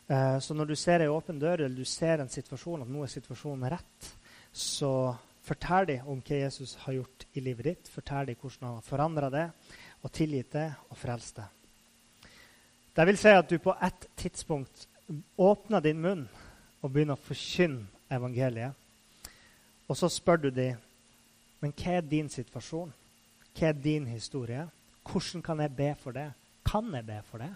[0.07, 3.03] Eh, så når du ser ei åpen dør eller du ser en situasjon, at nå
[3.03, 4.09] er situasjonen rett,
[4.53, 4.91] så
[5.47, 7.91] fortell dem om hva Jesus har gjort i livet ditt.
[7.91, 9.45] Fortell dem hvordan han har forandra det,
[10.03, 11.47] og tilgitt det og frelst det.
[12.97, 14.87] Det vil si at du på et tidspunkt
[15.37, 16.25] åpner din munn
[16.81, 18.73] og begynner å forkynne evangeliet.
[19.87, 20.79] Og så spør du dem
[21.59, 22.91] men hva er din situasjon?
[23.57, 24.67] Hva er din historie?
[25.07, 26.27] Hvordan kan jeg be for det?
[26.65, 27.53] Kan jeg be for det?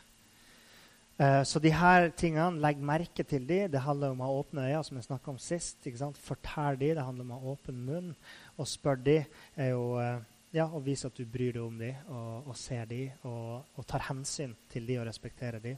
[1.22, 3.60] Eh, så de her tingene, legg merke til de.
[3.70, 5.78] Det handler om å åpne øyne, som jeg snakka om sist.
[5.86, 6.18] ikke sant?
[6.18, 6.96] Fortell de.
[6.98, 8.14] Det handler om å åpne munn.
[8.58, 9.20] Og spør de
[9.56, 10.24] er jo eh,
[10.58, 13.86] ja, å vise at du bryr deg om de, og, og ser de, og, og,
[13.88, 15.76] tar hensyn til de og respekterer de.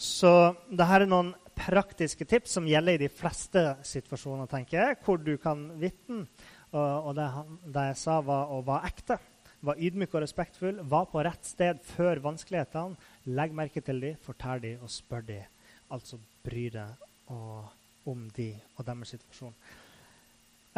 [0.00, 0.30] Så
[0.70, 5.34] dette er noen praktiske tips som gjelder i de fleste situasjoner, tenker jeg, hvor du
[5.40, 6.26] kan vitne.
[6.70, 7.26] Og, og det,
[7.66, 9.18] det, jeg sa, var å være ekte.
[9.66, 10.84] Var ydmyk og respektfull.
[10.88, 13.09] Var på rett sted før vanskelighetene.
[13.28, 15.44] Legg merke til dem, fortell dem og spør dem.
[15.90, 17.06] Altså bry deg
[18.08, 19.54] om de og deres situasjon.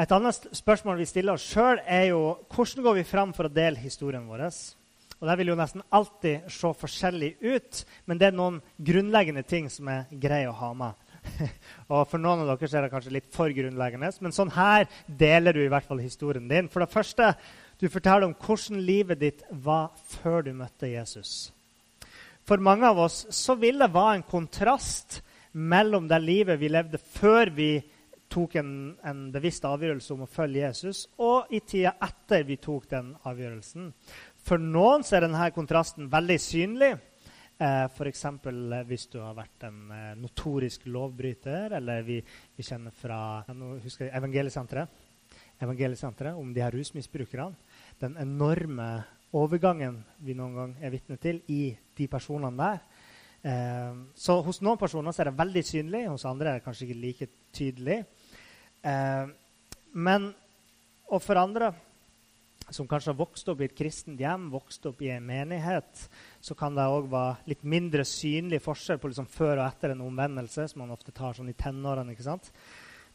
[0.01, 2.23] Et annet spørsmål vi stiller oss sjøl, er jo
[2.55, 4.47] hvordan går vi fram for å dele historien vår?
[5.21, 9.69] Og Det vil jo nesten alltid se forskjellig ut, men det er noen grunnleggende ting
[9.71, 10.99] som er greie å ha med.
[11.93, 15.55] og For noen av dere er det kanskje litt for grunnleggende, men sånn her deler
[15.55, 16.73] du i hvert fall historien din.
[16.73, 17.35] For det første,
[17.79, 21.53] du forteller om hvordan livet ditt var før du møtte Jesus.
[22.47, 25.21] For mange av oss så vil det være en kontrast
[25.53, 27.77] mellom det livet vi levde før vi
[28.33, 28.73] tok en,
[29.05, 33.91] en bevisst avgjørelse om å følge Jesus, og i tida etter vi tok den avgjørelsen.
[34.43, 36.93] For noen er denne kontrasten veldig synlig.
[37.63, 38.25] Eh, F.eks.
[38.25, 42.19] Eh, hvis du har vært en eh, notorisk lovbryter, eller vi,
[42.57, 43.21] vi kjenner fra
[43.53, 45.03] Evangeliesenteret,
[45.63, 47.55] Evangeliesenteret om de her rusmisbrukerne.
[48.01, 48.89] Den enorme
[49.33, 52.83] overgangen vi noen gang er vitne til i de personene der.
[53.43, 57.01] Eh, så hos noen personer er det veldig synlig, hos andre er det kanskje ikke
[57.01, 58.03] like tydelig.
[58.83, 59.33] Eh,
[59.93, 60.29] men,
[61.11, 61.73] og for andre
[62.73, 66.07] som kanskje har vokst opp i et kristent hjem, vokst opp i en menighet,
[66.41, 70.05] så kan det òg være litt mindre synlig forskjell på liksom før og etter en
[70.07, 72.15] omvendelse, som man ofte tar sånn i tenårene.
[72.15, 72.53] ikke sant?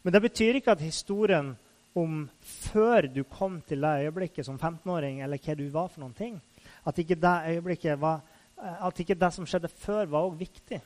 [0.04, 1.56] Men det betyr ikke at historien
[1.96, 6.16] om før du kom til det øyeblikket som 15-åring, eller hva du var for noen
[6.16, 6.36] ting,
[6.86, 8.20] at ikke det øyeblikket var,
[8.60, 10.80] eh, at ikke det som skjedde før, var òg viktig.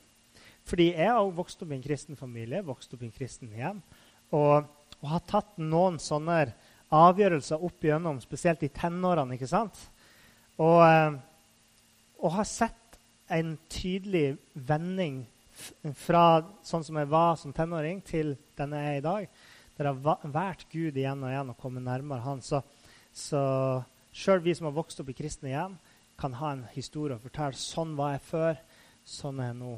[0.65, 3.83] Fordi jeg har vokst opp i en kristen familie, vokst opp i en kristen hjem,
[4.33, 4.69] og,
[5.01, 6.45] og har tatt noen sånne
[6.93, 9.35] avgjørelser opp igjennom, spesielt i tenårene.
[9.35, 9.79] ikke sant?
[10.61, 11.19] Og, eh,
[12.23, 12.99] og har sett
[13.33, 15.23] en tydelig vending
[15.97, 19.29] fra sånn som jeg var som tenåring, til den jeg er i dag.
[19.76, 22.42] Der jeg har vært Gud igjen og igjen og kommet nærmere Han.
[22.44, 22.61] Så,
[23.12, 23.42] så
[24.12, 25.78] sjøl vi som har vokst opp i kristne hjem,
[26.20, 28.61] kan ha en historie og fortelle sånn var jeg før,
[29.08, 29.72] sånn er jeg nå.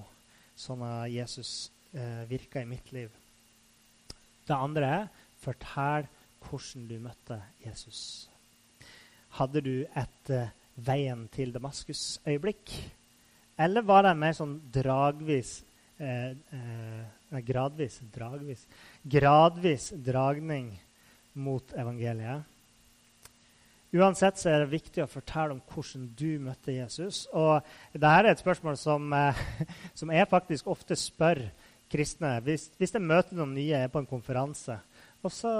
[0.58, 1.52] Sånn har Jesus
[1.94, 3.14] eh, virka i mitt liv.
[4.44, 5.08] Det andre er
[5.40, 6.10] fortell
[6.44, 8.00] hvordan du møtte Jesus.
[9.38, 10.52] Hadde du et eh,
[10.84, 12.74] veien til Damaskus-øyeblikk?
[13.58, 15.56] Eller var det mer sånn dragvis
[15.98, 17.02] eh, eh,
[17.42, 18.66] Gradvis dragvis
[19.02, 20.72] Gradvis dragning
[21.34, 22.44] mot evangeliet?
[23.94, 27.28] Uansett så er det viktig å fortelle om hvordan du møtte Jesus.
[27.30, 29.42] Og dette er et spørsmål som, eh,
[29.98, 31.44] som jeg faktisk ofte spør
[31.90, 32.40] kristne.
[32.42, 34.80] Hvis, hvis jeg møter noen nye, jeg er på en konferanse,
[35.24, 35.52] og så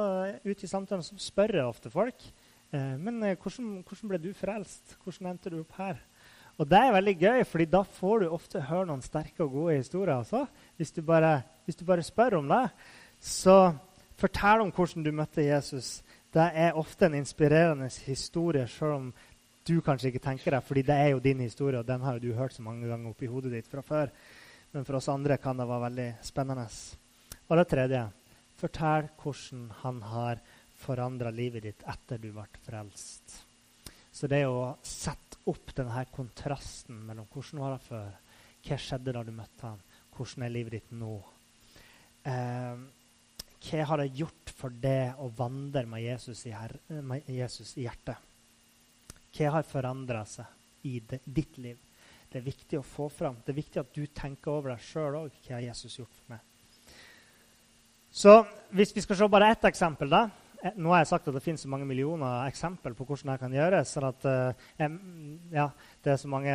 [0.45, 2.27] ute i samtalen så spør jeg ofte folk
[2.75, 4.97] eh, men eh, hvordan, hvordan, ble du frelst.
[5.05, 6.03] Hvordan endte du opp her?
[6.59, 9.79] Og det er veldig gøy, fordi da får du ofte høre noen sterke og gode
[9.79, 10.19] historier.
[10.19, 10.45] Også,
[10.77, 12.65] Hvis, du bare, hvis, du bare, spør om det,
[13.21, 13.75] så
[14.21, 16.03] fortell om hvordan du møtte Jesus.
[16.35, 19.13] Det er ofte en inspirerende historie, selv om
[19.65, 22.35] du kanskje ikke tenker det, fordi det er jo din historie, og den har du
[22.37, 24.13] hørt så mange ganger oppi hodet ditt fra før.
[24.75, 26.67] Men for oss andre kan det være veldig spennende.
[27.49, 28.03] Og det tredje
[28.55, 30.39] Fortell hvordan han har
[30.79, 33.35] forandra livet ditt etter du ble frelst.
[34.15, 38.13] Så det å sette opp denne kontrasten mellom hvordan var det før,
[38.65, 39.81] hva skjedde da du møtte ham,
[40.15, 41.17] hvordan er livet ditt nå?
[42.25, 42.77] Eh,
[43.65, 47.87] hva har det gjort for deg å vandre med Jesus i, her, med Jesus i
[47.87, 48.17] hjertet?
[49.35, 51.79] Hva har forandra seg i det, ditt liv?
[52.31, 53.37] Det er viktig å få fram.
[53.45, 55.37] Det er viktig at du tenker over deg sjøl òg.
[55.47, 56.51] Hva har Jesus gjort for meg?
[58.15, 58.35] Så
[58.75, 60.29] hvis vi skal se bare ett eksempel da,
[60.81, 63.53] Nå har jeg sagt at det finnes så mange millioner eksempel på hvordan det kan
[63.53, 63.91] gjøres.
[63.93, 64.63] sånn at uh,
[65.53, 65.67] ja,
[66.01, 66.55] det er så mange,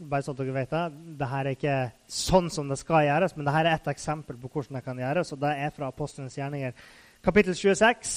[0.00, 0.84] bare sånn at dere vet det,
[1.20, 1.74] det her er ikke
[2.08, 5.02] sånn som det skal gjøres, men det her er ett eksempel på hvordan det kan
[5.04, 5.34] gjøres.
[5.36, 6.72] og Det er fra Apostlenes gjerninger,
[7.20, 8.14] kapittel 26,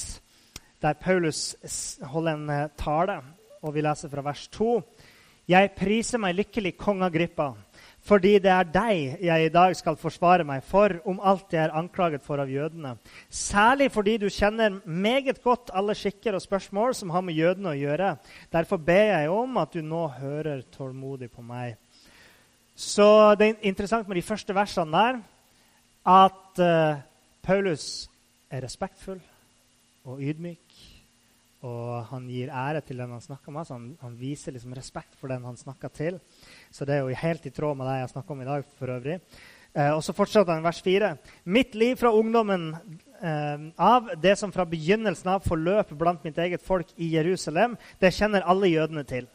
[0.80, 1.42] der Paulus
[2.14, 3.20] holder en uh, tale.
[3.60, 4.70] og Vi leser fra vers 2.
[5.48, 7.50] Jeg priser meg lykkelig, kong Agrippa
[8.04, 11.76] fordi det er deg jeg i dag skal forsvare meg for om alt jeg er
[11.76, 12.96] anklaget for av jødene.
[13.32, 17.78] Særlig fordi du kjenner meget godt alle skikker og spørsmål som har med jødene å
[17.78, 18.16] gjøre.
[18.52, 21.78] Derfor ber jeg om at du nå hører tålmodig på meg.
[22.76, 25.22] Så det er interessant med de første versene der
[26.04, 27.00] at uh,
[27.42, 28.10] Paulus
[28.52, 29.20] er respektfull
[30.04, 30.63] og ydmyk
[31.64, 33.66] Og han gir ære til den han snakker med.
[33.66, 36.20] så Han, han viser liksom respekt for den han snakker til.
[36.70, 38.64] Så det er jo helt i tråd med det jeg snakker om i dag.
[38.78, 39.20] for øvrig.
[39.74, 41.16] Eh, og så fortsetter han vers 4.
[41.44, 42.74] Mitt liv fra ungdommen
[43.22, 48.14] eh, av, det som fra begynnelsen av forløp blant mitt eget folk i Jerusalem, det
[48.14, 49.26] kjenner alle jødene til.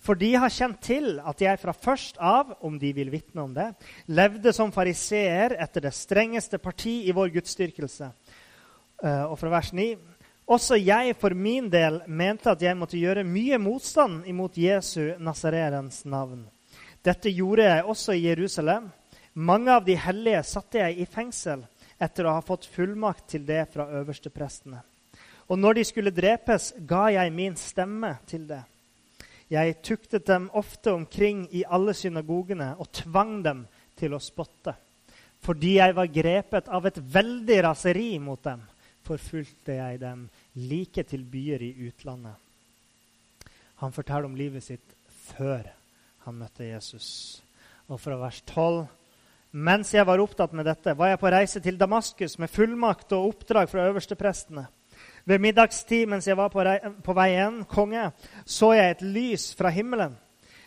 [0.00, 3.56] For de har kjent til at jeg fra først av, om de vil vitne om
[3.56, 3.70] det,
[4.08, 8.08] levde som fariseer etter det strengeste parti i vår gudsdyrkelse.
[9.00, 9.94] Eh, og fra vers 9.
[10.50, 16.02] Også jeg for min del mente at jeg måtte gjøre mye motstand imot Jesu Nasareens
[16.10, 16.42] navn.
[17.06, 18.88] Dette gjorde jeg også i Jerusalem.
[19.38, 21.62] Mange av de hellige satte jeg i fengsel
[22.02, 24.82] etter å ha fått fullmakt til det fra øversteprestene.
[25.50, 28.60] Og når de skulle drepes, ga jeg min stemme til det.
[29.50, 33.64] Jeg tuktet dem ofte omkring i alle synagogene og tvang dem
[33.98, 34.74] til å spotte.
[35.42, 38.60] Fordi jeg var grepet av et veldig raseri mot dem,
[39.06, 42.34] forfulgte jeg dem like til byer i utlandet.
[43.80, 44.96] Han forteller om livet sitt
[45.30, 45.68] før
[46.26, 47.40] han møtte Jesus.
[47.88, 48.86] Og fra vers 12
[49.50, 53.32] mens jeg var opptatt med dette, var jeg på reise til Damaskus med fullmakt og
[53.32, 54.62] oppdrag fra øversteprestene.
[55.26, 56.62] Ved middagstid mens jeg var på,
[57.02, 58.04] på vei igjen, konge,
[58.46, 60.14] så jeg et lys fra himmelen.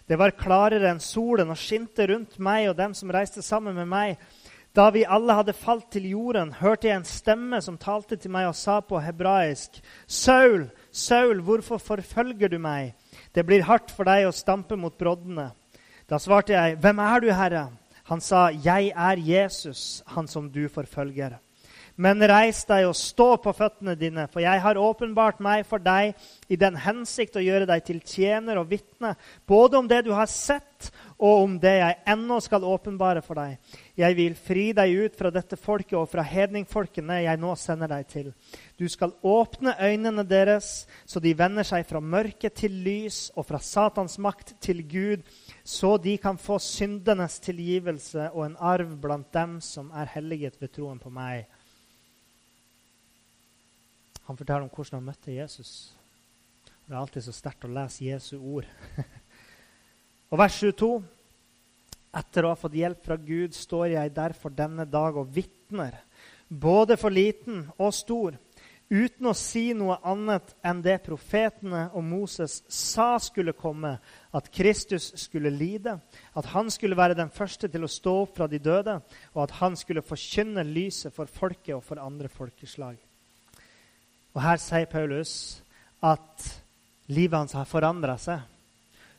[0.04, 3.88] Det var klarere enn solen og skinte rundt meg og dem som reiste sammen med
[3.88, 4.18] meg.
[4.74, 8.48] Da vi alle hadde falt til jorden, hørte jeg en stemme som talte til meg
[8.50, 12.96] og sa på hebraisk.: Saul, Saul, hvorfor forfølger du meg?
[13.36, 15.52] Det blir hardt for deg å stampe mot broddene.
[16.10, 17.70] Da svarte jeg, Hvem er du, Herre?
[18.04, 21.38] Han sa, 'Jeg er Jesus, han som du forfølger.'
[21.96, 26.16] Men reis deg og stå på føttene dine, for jeg har åpenbart meg for deg
[26.50, 29.14] i den hensikt å gjøre deg til tjener og vitne,
[29.46, 30.90] både om det du har sett,
[31.24, 33.56] og om det jeg ennå skal åpenbare for deg.
[33.96, 38.10] Jeg vil fri deg ut fra dette folket og fra hedningfolkene jeg nå sender deg
[38.12, 38.28] til.
[38.76, 43.62] Du skal åpne øynene deres, så de vender seg fra mørket til lys og fra
[43.64, 45.24] Satans makt til Gud,
[45.64, 50.76] så de kan få syndenes tilgivelse og en arv blant dem som er helliget ved
[50.76, 51.48] troen på meg.
[54.28, 55.94] Han forteller om hvordan han møtte Jesus.
[56.84, 58.68] Det er alltid så sterkt å lese Jesu ord.
[60.32, 61.04] og vers 22.
[62.14, 65.96] Etter å ha fått hjelp fra Gud står jeg derfor denne dag og vitner,
[66.48, 68.36] både for liten og stor,
[68.94, 73.96] uten å si noe annet enn det profetene og Moses sa skulle komme,
[74.30, 75.96] at Kristus skulle lide,
[76.38, 79.00] at han skulle være den første til å stå opp fra de døde,
[79.34, 83.00] og at han skulle forkynne lyset for folket og for andre folkeslag.
[84.34, 85.34] Og Her sier Paulus
[86.04, 86.46] at
[87.14, 88.42] livet hans har forandra seg.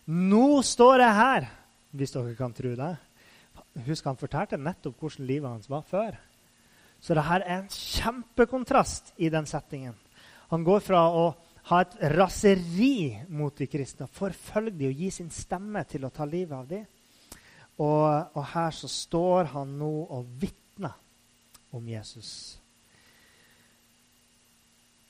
[0.06, 1.50] Nå står jeg her,
[1.94, 2.92] hvis dere kan tro det.
[3.86, 6.16] Husk han fortalte nettopp hvordan livet hans var før.
[7.00, 9.94] Så det her er en kjempekontrast i den settingen.
[10.50, 11.26] Han går fra å
[11.70, 16.26] ha et raseri mot de kristne, forfølge dem og gi sin stemme til å ta
[16.28, 16.84] livet av dem.
[17.80, 20.94] Og, og her så står han nå og vitner
[21.74, 22.30] om Jesus.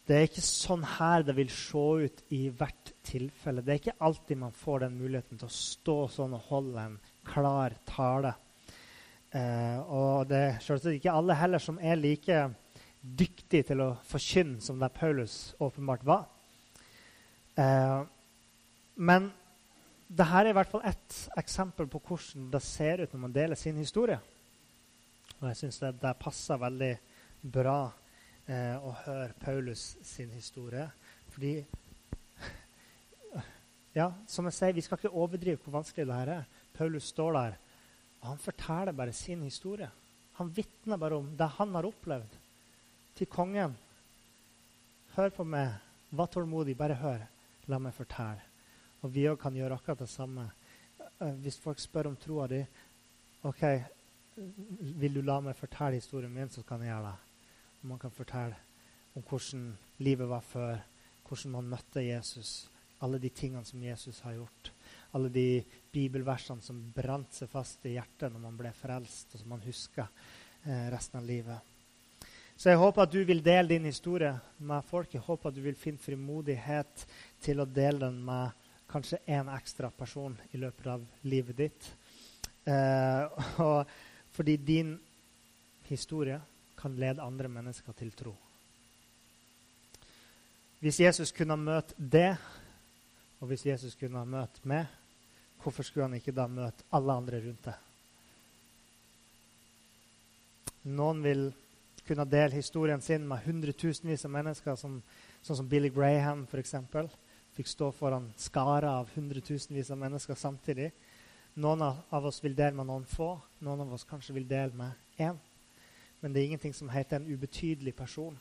[0.05, 3.62] Det er ikke sånn her det vil se ut i hvert tilfelle.
[3.64, 6.99] Det er ikke alltid man får den muligheten til å stå sånn og holde en
[7.25, 8.35] klar tale.
[9.33, 12.43] Eh, og det er selvsagt ikke alle heller som er like
[13.01, 16.29] dyktige til å forkynne som det Paulus åpenbart var.
[17.57, 18.05] Eh,
[19.01, 19.33] men
[20.05, 23.59] dette er i hvert fall ett eksempel på hvordan det ser ut når man deler
[23.59, 24.21] sin historie.
[25.40, 26.93] Og jeg syns det, det, passer veldig
[27.55, 27.79] bra
[28.46, 30.87] eh, å høre Paulus sin historie.
[31.35, 31.57] Fordi
[33.98, 36.48] ja, som jeg sier, Vi skal ikke overdrive hvor vanskelig det her er.
[36.74, 37.61] Paulus står der
[38.24, 39.90] og han forteller bare sin historie.
[40.38, 42.38] Han vitner bare om det han har opplevd,
[43.14, 43.74] til kongen.
[45.14, 45.74] Hør på meg.
[46.11, 46.74] Vær tålmodig.
[46.76, 47.26] Bare hør.
[47.68, 48.40] La meg fortelle.
[49.04, 50.46] Og vi òg kan gjøre akkurat det samme.
[51.20, 52.62] Eh, hvis folk spør om troa di
[53.44, 53.62] OK,
[55.04, 57.23] vil du la meg fortelle historien min, så kan jeg gjøre det.
[57.85, 58.57] Man kan fortelle
[59.14, 59.66] om hvordan
[60.03, 60.79] livet var før,
[61.29, 62.70] hvordan man møtte Jesus,
[63.05, 64.73] alle de tingene som Jesus har gjort
[65.14, 69.52] alle de bibelversene som brant seg fast i hjertet når man ble frelst, og som
[69.54, 70.08] man husker
[70.67, 71.71] eh, resten av livet.
[72.58, 75.15] Så jeg håper at du vil dele din historie med folk.
[75.15, 77.06] Jeg håper at du vil finne frimodighet
[77.42, 81.88] til å dele den med kanskje én ekstra person i løpet av livet ditt.
[82.67, 83.46] Eh,
[84.35, 84.96] fordi din
[85.87, 86.40] historie
[86.85, 88.35] kan lede andre mennesker til tro.
[90.85, 92.35] Hvis Jesus kunne ha møtt det,
[93.40, 94.85] og hvis Jesus kunne ha møtt meg,
[95.64, 97.74] Hvorfor skulle han ikke da møte alle andre rundt det?
[100.92, 101.46] Noen vil
[102.04, 104.98] kunne dele historien sin med hundretusenvis av mennesker som
[105.44, 106.70] Sånn som Billy Graham, f.eks.
[107.52, 110.87] Fikk stå foran skarer av hundretusenvis av mennesker samtidig.
[111.60, 115.20] Noen av oss vil dele med noen få, noen av oss kanskje vil dele med
[115.20, 115.37] én.
[116.25, 118.33] Men det er ingenting som heter en ubetydelig person.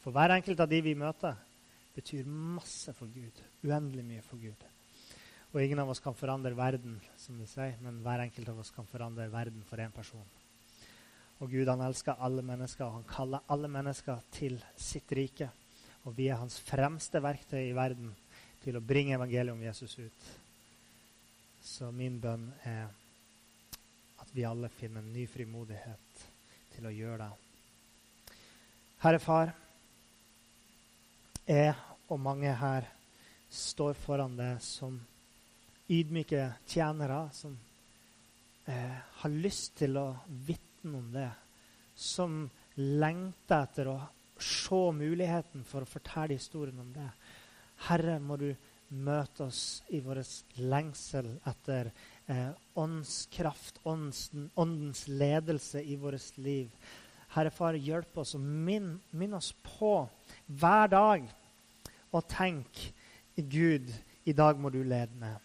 [0.00, 1.34] For hver enkelt av de vi møter,
[1.92, 3.42] betyr masse for Gud.
[3.60, 4.62] Uendelig mye for Gud.
[5.52, 8.72] Og ingen av oss kan forandre verden, som vi sier, men hver enkelt av oss
[8.72, 10.24] kan forandre verden for én person.
[11.44, 15.50] Og Gud han elsker alle mennesker, og han kaller alle mennesker til sitt rike.
[16.08, 18.14] Og vi er hans fremste verktøy i verden
[18.62, 20.32] til å bringe evangeliet om Jesus ut.
[21.60, 22.88] Så min bønn er
[24.24, 26.24] at vi alle finner ny frimodighet
[26.76, 28.36] til å gjøre det.
[29.02, 29.52] Herre Far,
[31.46, 31.74] jeg
[32.10, 32.86] og mange her
[33.52, 34.98] står foran deg som
[35.92, 37.54] ydmyke tjenere som
[38.66, 40.08] eh, har lyst til å
[40.46, 41.30] vitne om det.
[41.96, 42.44] Som
[42.76, 43.98] lengter etter å
[44.36, 47.08] se muligheten for å fortelle historien om det.
[47.86, 48.50] Herre, må du
[48.88, 50.20] møte oss i vår
[50.62, 51.90] lengsel etter
[52.26, 56.70] eh, åndskraft, åndens, ledelse i vårt liv.
[57.34, 60.06] Herre Far, hjelp oss og minn, minn oss på
[60.46, 61.26] hver dag
[62.14, 62.92] å tenke
[63.36, 63.90] Gud,
[64.24, 65.36] i dag må du lede meg.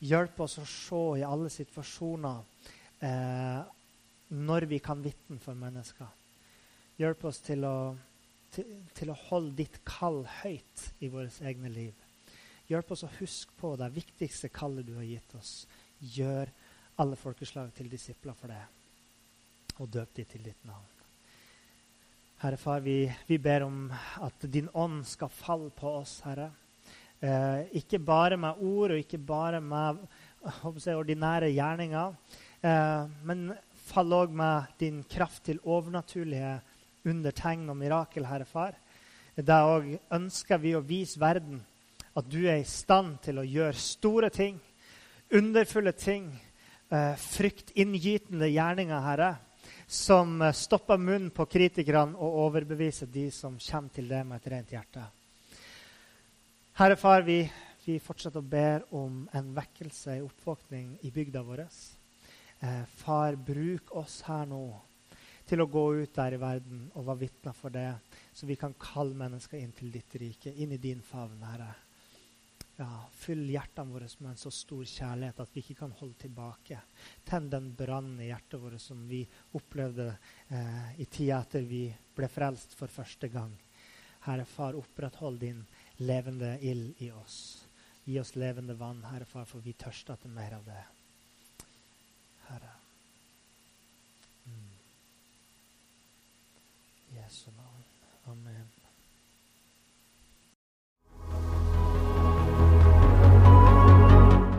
[0.00, 2.42] Hjelp oss å se i alle situasjoner
[3.04, 3.62] eh,
[4.36, 6.08] når vi kan vitne for mennesker.
[7.00, 7.74] Hjelp oss til å,
[8.52, 12.06] til, til å holde ditt kall høyt i våre egne liv.
[12.70, 15.64] Hjelp oss å huske på det viktigste kallet du har gitt oss.
[16.00, 16.48] Gjør
[17.00, 18.62] alle folkeslag til disipler for det,
[19.80, 20.88] og døp de til ditt navn.
[22.40, 23.90] Herre Far, vi, vi, ber om
[24.24, 26.46] at din ånd skal falle på oss, Herre.
[27.20, 30.00] Eh, ikke bare med ord og ikke bare med
[30.40, 32.14] jeg, ordinære gjerninger,
[32.64, 33.50] eh, men
[33.90, 36.54] fall òg med din kraft til overnaturlige
[37.04, 38.72] undertegn og mirakel, Herre Far.
[39.36, 41.60] Da òg ønsker vi å vise verden
[42.16, 44.56] at du er i stand til å gjøre store ting,
[45.30, 46.40] underfulle ting,
[46.88, 49.36] eh, fryktinngytende gjerninger, Herre,
[49.86, 54.50] som eh, stopper munnen på kritikerne og overbeviser de som kommer til det med et
[54.52, 55.06] rent hjerte.
[56.80, 57.42] Herre Far, vi,
[57.84, 61.66] vi fortsetter å be om en vekkelse, en oppvåkning i bygda vår.
[62.60, 64.64] Eh, far, bruk oss her nå
[65.50, 67.90] til å gå ut der i verden og være vitner for det,
[68.32, 71.72] så vi kan kalle mennesker inn til ditt rike, inn i din favn, Herre
[72.80, 76.78] ja, fyll hjertene våre med en så stor kjærlighet at vi ikke kan holde tilbake.
[77.28, 79.20] Tenn den brannen i hjertet vårt som vi
[79.58, 80.06] opplevde
[80.48, 81.82] eh, i tida etter vi
[82.16, 83.52] ble frelst for første gang.
[84.24, 85.60] Herre Far, oppretthold din
[86.00, 87.36] levende ild i oss.
[88.04, 90.82] Gi oss levende vann, Herre Far, for vi tørster etter mer av det.
[92.48, 92.74] Herre.
[94.48, 94.68] Mm.
[97.20, 97.88] Jesu navn.
[98.32, 98.79] Amen.